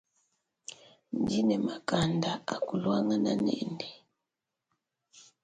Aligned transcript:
Ndi 1.19 1.37
ni 1.47 1.57
makanda 1.65 2.31
akuluangana 2.53 3.33
nende. 3.45 3.89